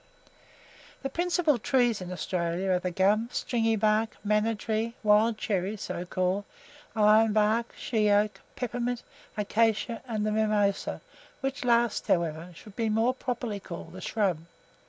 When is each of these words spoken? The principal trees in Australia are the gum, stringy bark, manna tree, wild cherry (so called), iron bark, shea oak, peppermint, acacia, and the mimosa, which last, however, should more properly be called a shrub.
The 1.03 1.11
principal 1.11 1.59
trees 1.59 2.01
in 2.01 2.11
Australia 2.11 2.71
are 2.71 2.79
the 2.79 2.89
gum, 2.89 3.29
stringy 3.31 3.75
bark, 3.75 4.17
manna 4.23 4.55
tree, 4.55 4.95
wild 5.03 5.37
cherry 5.37 5.77
(so 5.77 6.05
called), 6.07 6.43
iron 6.95 7.33
bark, 7.33 7.71
shea 7.77 8.09
oak, 8.11 8.39
peppermint, 8.55 9.03
acacia, 9.37 10.01
and 10.07 10.25
the 10.25 10.31
mimosa, 10.31 11.01
which 11.41 11.63
last, 11.63 12.07
however, 12.07 12.49
should 12.55 12.75
more 12.89 13.13
properly 13.13 13.57
be 13.57 13.67
called 13.67 13.95
a 13.95 14.01
shrub. 14.01 14.39